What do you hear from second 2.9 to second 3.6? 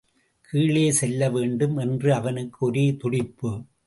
துடிப்பு.